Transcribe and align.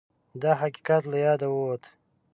دا 0.41 0.51
حقیقت 0.61 1.03
له 1.07 1.17
یاده 1.25 1.47
ووت 1.51 1.83